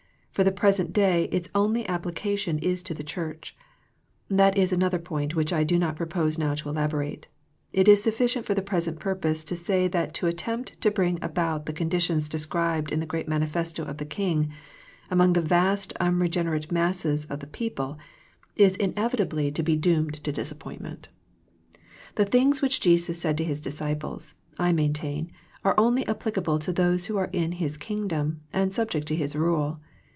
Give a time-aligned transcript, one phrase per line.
[0.33, 3.55] For the present day its only application is to the Church.
[4.29, 7.27] That is another point which I do not propose now to elaborate.
[7.73, 11.65] It is sufiicient for the present purpose to say that to attempt to bring about
[11.65, 14.49] the conditions described in the great Manifesto of the King
[15.11, 17.99] among the vast unregen erate masses of the people
[18.55, 21.09] is inevitably to be THE PLANE OF PEAYER 65 doomed to disappointment.
[22.15, 25.29] The things which Jesus said to His disciples, I maintain,
[25.65, 29.81] are only applicable to those who are in His Kingdom and subject to His rule.